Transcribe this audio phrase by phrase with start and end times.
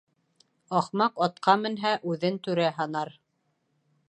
[0.79, 3.17] Ахмаҡ атҡа менһә, үҙен түрә һанар.